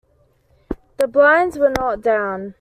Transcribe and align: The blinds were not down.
The 0.97 1.07
blinds 1.07 1.59
were 1.59 1.69
not 1.77 2.01
down. 2.01 2.49